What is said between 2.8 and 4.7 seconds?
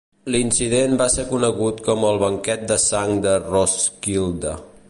sang de Roskilde".